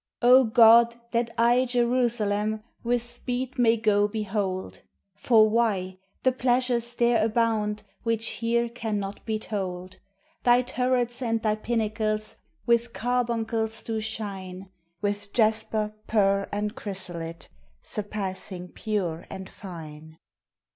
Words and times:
O 0.23 0.45
God! 0.45 0.95
that 1.11 1.29
I 1.37 1.63
Jerusalem 1.65 2.63
With 2.83 3.03
speed 3.03 3.59
may 3.59 3.77
go 3.77 4.07
behold! 4.07 4.81
For 5.13 5.47
why? 5.47 5.99
the 6.23 6.31
pleasures 6.31 6.95
there 6.95 7.23
abound 7.23 7.83
Which 8.01 8.27
here 8.41 8.67
cannot 8.67 9.23
be 9.27 9.37
told. 9.37 9.97
Thy 10.43 10.63
turrets 10.63 11.21
and 11.21 11.39
thy 11.43 11.53
pinnacles 11.53 12.37
With 12.65 12.93
carbuncles 12.93 13.83
do 13.83 13.99
shine 14.01 14.71
With 15.01 15.33
jasper, 15.33 15.93
pearl, 16.07 16.47
and 16.51 16.73
chrysolite, 16.75 17.47
Surpassing 17.83 18.69
pure 18.69 19.27
and 19.29 19.47
fine. 19.47 20.17